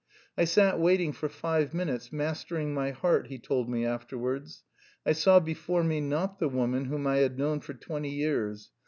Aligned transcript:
"I 0.35 0.45
sat 0.45 0.79
waiting 0.79 1.11
for 1.11 1.29
five 1.29 1.75
minutes, 1.75 2.11
'mastering 2.11 2.73
my 2.73 2.89
heart,'" 2.89 3.27
he 3.27 3.37
told 3.37 3.69
me 3.69 3.85
afterwards. 3.85 4.63
"I 5.05 5.11
saw 5.11 5.39
before 5.39 5.83
me 5.83 6.01
not 6.01 6.39
the 6.39 6.49
woman 6.49 6.85
whom 6.85 7.05
I 7.05 7.17
had 7.17 7.37
known 7.37 7.59
for 7.59 7.75
twenty 7.75 8.09
years. 8.09 8.71